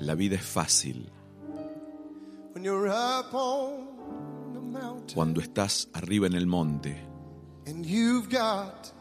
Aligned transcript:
La 0.00 0.14
vida 0.14 0.36
es 0.36 0.42
fácil. 0.42 1.10
Cuando 5.14 5.40
estás 5.40 5.88
arriba 5.92 6.26
en 6.26 6.34
el 6.34 6.46
monte. 6.46 6.96
and 7.66 7.84
you've 7.84 8.28
got 8.30 8.92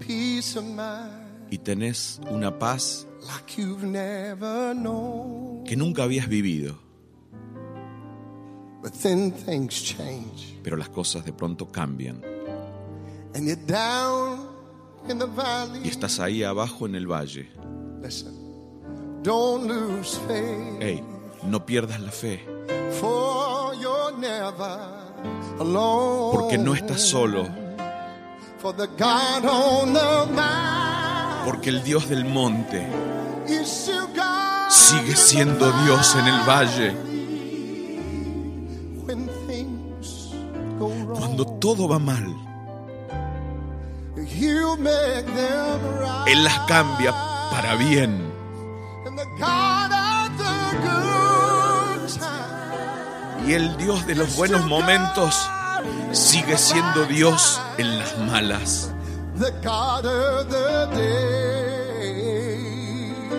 peace 0.00 0.56
of 0.58 0.64
mind 0.64 1.52
y 1.52 1.58
tenés 1.58 2.20
una 2.32 2.58
paz 2.58 3.06
like 3.22 3.56
you've 3.60 3.84
never 3.86 4.74
known. 4.74 5.62
que 5.64 5.76
nunca 5.76 6.02
habías 6.02 6.28
vivido, 6.28 6.76
But 8.82 8.92
then 9.02 9.32
things 9.32 9.82
change. 9.82 10.58
Pero 10.62 10.76
las 10.76 10.88
cosas 10.88 11.24
de 11.24 11.32
pronto 11.32 11.66
cambian. 11.70 12.22
And 13.34 13.46
you're 13.46 13.56
down 13.66 14.48
in 15.08 15.18
the 15.18 15.26
y 15.26 15.34
valley. 15.36 15.88
estás 15.88 16.18
ahí 16.20 16.42
abajo 16.42 16.86
en 16.86 16.94
el 16.96 17.06
valle. 17.06 17.48
Hey, 20.80 21.02
no 21.42 21.64
pierdas 21.66 22.00
la 22.00 22.10
fe, 22.10 22.44
for 23.00 23.74
you're 23.74 24.16
never 24.18 24.78
alone. 25.58 26.32
porque 26.32 26.58
no 26.58 26.74
estás 26.74 27.00
solo, 27.00 27.46
For 28.58 28.74
the 28.74 28.86
God 28.86 29.44
on 29.44 29.92
the 29.92 30.32
mountain 30.34 30.78
porque 31.48 31.70
el 31.70 31.82
Dios 31.82 32.08
del 32.10 32.26
monte 32.26 32.86
sigue 34.68 35.16
siendo 35.16 35.72
Dios 35.82 36.14
en 36.16 36.26
el 36.26 36.40
valle. 36.46 36.94
Cuando 41.18 41.46
todo 41.58 41.88
va 41.88 41.98
mal. 41.98 42.36
Él 46.26 46.44
las 46.44 46.58
cambia 46.66 47.12
para 47.50 47.76
bien. 47.76 48.27
Y 53.46 53.54
el 53.54 53.76
Dios 53.78 54.06
de 54.06 54.14
los 54.14 54.36
buenos 54.36 54.66
momentos 54.66 55.34
sigue 56.12 56.58
siendo 56.58 57.06
Dios 57.06 57.60
en 57.78 57.98
las 57.98 58.18
malas. 58.18 58.92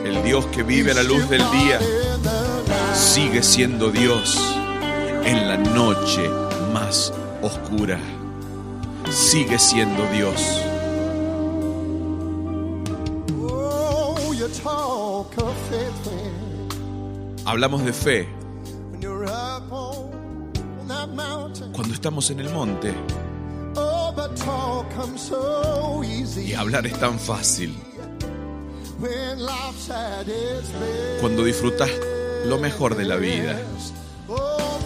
El 0.03 0.23
Dios 0.23 0.45
que 0.47 0.63
vive 0.63 0.91
a 0.91 0.95
la 0.95 1.03
luz 1.03 1.29
del 1.29 1.43
día 1.51 1.79
sigue 2.93 3.43
siendo 3.43 3.91
Dios 3.91 4.37
en 5.25 5.47
la 5.47 5.57
noche 5.57 6.27
más 6.73 7.13
oscura. 7.41 7.99
Sigue 9.11 9.59
siendo 9.59 10.03
Dios. 10.11 10.68
Hablamos 17.45 17.85
de 17.85 17.93
fe. 17.93 18.27
Cuando 21.73 21.93
estamos 21.93 22.29
en 22.31 22.39
el 22.39 22.49
monte. 22.49 22.93
Oh, 23.75 24.13
y 26.03 26.53
hablar 26.53 26.85
es 26.87 26.99
tan 26.99 27.19
fácil. 27.19 27.75
Cuando 31.21 31.43
disfrutas 31.43 31.89
lo 32.45 32.57
mejor 32.57 32.95
de 32.95 33.05
la 33.05 33.15
vida. 33.15 33.59
Oh, 34.27 34.79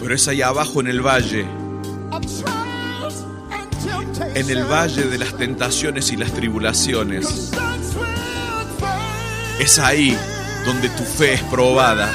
Pero 0.00 0.14
es 0.14 0.28
allá 0.28 0.48
abajo 0.48 0.80
en 0.80 0.86
el 0.88 1.00
valle, 1.00 1.46
en 4.34 4.50
el 4.50 4.64
valle 4.64 5.04
de 5.04 5.18
las 5.18 5.36
tentaciones 5.36 6.10
y 6.10 6.16
las 6.16 6.32
tribulaciones. 6.32 7.52
Es 9.60 9.78
ahí 9.78 10.16
donde 10.66 10.88
tu 10.88 11.04
fe 11.04 11.34
es 11.34 11.42
probada. 11.42 12.10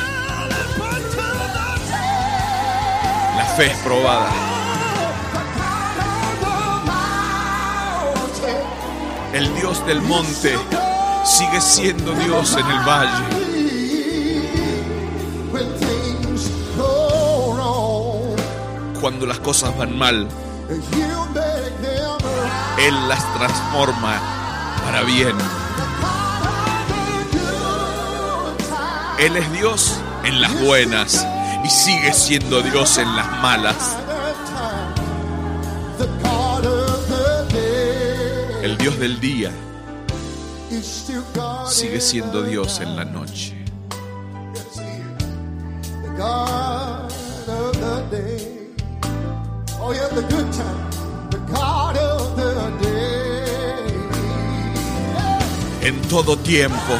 La 3.37 3.45
fe 3.55 3.67
es 3.67 3.77
probada. 3.77 4.29
El 9.33 9.55
Dios 9.55 9.85
del 9.85 10.01
monte 10.01 10.57
sigue 11.23 11.61
siendo 11.61 12.13
Dios 12.13 12.57
en 12.57 12.65
el 12.65 12.79
valle. 12.79 13.49
Cuando 18.99 19.25
las 19.25 19.39
cosas 19.39 19.77
van 19.77 19.97
mal, 19.97 20.27
Él 22.79 23.09
las 23.09 23.33
transforma 23.33 24.21
para 24.83 25.03
bien. 25.03 25.35
Él 29.19 29.35
es 29.35 29.51
Dios 29.51 29.99
en 30.23 30.41
las 30.41 30.57
buenas 30.61 31.25
y 31.65 31.69
sigue 31.69 32.13
siendo 32.13 32.61
Dios 32.61 32.97
en 32.97 33.15
las 33.15 33.27
malas. 33.41 33.97
El 38.61 38.77
Dios 38.77 38.97
del 38.97 39.19
día 39.19 39.51
sigue 41.67 41.99
siendo 41.99 42.43
Dios 42.43 42.79
en 42.79 42.95
la 42.95 43.05
noche. 43.05 43.55
Oh. 46.21 46.89
En 55.89 55.99
todo 56.03 56.37
tiempo 56.37 56.93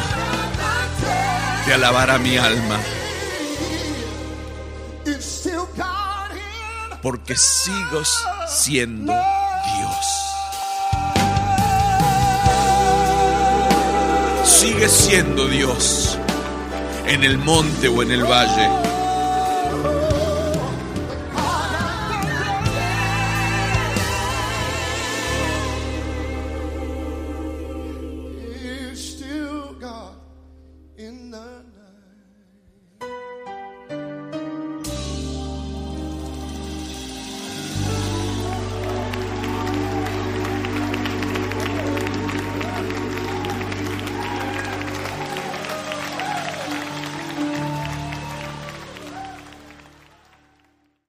te 1.64 1.74
alabará 1.74 2.18
mi 2.18 2.36
alma, 2.36 2.76
porque 7.00 7.36
sigo 7.36 8.02
siendo 8.48 9.12
Dios. 9.12 10.06
Sigue 14.44 14.88
siendo 14.88 15.46
Dios 15.46 16.18
en 17.06 17.22
el 17.22 17.38
monte 17.38 17.86
o 17.86 18.02
en 18.02 18.10
el 18.10 18.24
valle. 18.24 18.89